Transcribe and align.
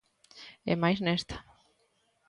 E 0.71 0.73
máis 0.81 0.99
nesta. 1.05 1.37